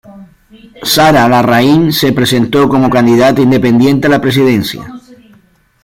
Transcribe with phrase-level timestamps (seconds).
[0.83, 4.91] Sara Larraín se presentó como candidata independiente a la presidencia.